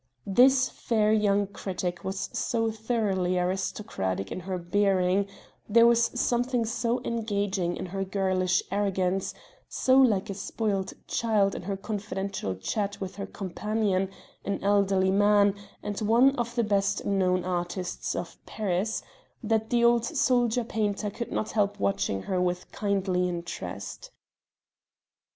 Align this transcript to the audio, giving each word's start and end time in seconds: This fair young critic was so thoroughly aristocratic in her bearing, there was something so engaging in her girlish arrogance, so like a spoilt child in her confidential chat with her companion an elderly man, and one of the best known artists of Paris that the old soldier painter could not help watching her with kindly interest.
This 0.25 0.67
fair 0.67 1.13
young 1.13 1.45
critic 1.45 2.03
was 2.03 2.31
so 2.33 2.71
thoroughly 2.71 3.37
aristocratic 3.37 4.31
in 4.31 4.39
her 4.39 4.57
bearing, 4.57 5.27
there 5.69 5.85
was 5.85 6.19
something 6.19 6.65
so 6.65 7.03
engaging 7.03 7.77
in 7.77 7.85
her 7.85 8.03
girlish 8.03 8.63
arrogance, 8.71 9.35
so 9.69 9.97
like 10.01 10.27
a 10.27 10.33
spoilt 10.33 10.93
child 11.05 11.53
in 11.53 11.61
her 11.61 11.77
confidential 11.77 12.55
chat 12.55 12.99
with 12.99 13.17
her 13.17 13.27
companion 13.27 14.09
an 14.43 14.63
elderly 14.63 15.11
man, 15.11 15.53
and 15.83 16.01
one 16.01 16.35
of 16.35 16.55
the 16.55 16.63
best 16.63 17.05
known 17.05 17.43
artists 17.45 18.15
of 18.15 18.43
Paris 18.47 19.03
that 19.43 19.69
the 19.69 19.83
old 19.83 20.03
soldier 20.05 20.63
painter 20.63 21.11
could 21.11 21.31
not 21.31 21.51
help 21.51 21.79
watching 21.79 22.23
her 22.23 22.41
with 22.41 22.71
kindly 22.71 23.29
interest. 23.29 24.09